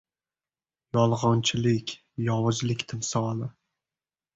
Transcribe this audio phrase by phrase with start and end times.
[0.97, 1.95] Yelg‘onchilik—
[2.31, 3.57] yovuzlik timsoli.